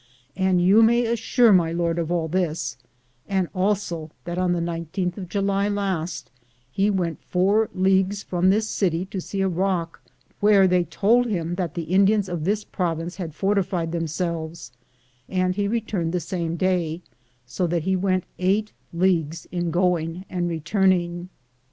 And 0.35 0.59
you 0.59 0.77
1 0.77 0.85
may 0.87 1.05
assure 1.05 1.53
my 1.53 1.71
lord 1.71 1.99
of 1.99 2.11
all 2.11 2.27
this, 2.27 2.75
and 3.29 3.47
also 3.53 4.09
that 4.25 4.39
on 4.39 4.51
the 4.51 4.59
19th 4.59 5.15
of 5.15 5.29
July 5.29 5.69
last 5.69 6.31
he 6.71 6.89
went 6.89 7.21
4 7.25 7.69
leagues 7.75 8.23
from 8.23 8.49
this 8.49 8.67
city 8.67 9.05
to 9.05 9.21
see 9.21 9.41
a 9.41 9.47
rock 9.47 10.01
where 10.39 10.65
they 10.67 10.85
told 10.85 11.27
him 11.27 11.53
that 11.53 11.75
the 11.75 11.83
Indians 11.83 12.27
of 12.27 12.45
this 12.45 12.63
province 12.63 13.17
had 13.17 13.35
fortified 13.35 13.91
them 13.91 14.07
selves,' 14.07 14.71
and 15.29 15.55
he 15.55 15.67
returned 15.67 16.13
the 16.13 16.19
same 16.19 16.55
day, 16.55 17.03
so 17.45 17.67
that 17.67 17.83
he 17.83 17.95
went 17.95 18.23
8 18.39 18.73
leagues 18.91 19.45
in 19.51 19.69
going 19.69 20.25
and 20.31 20.49
returning. 20.49 21.29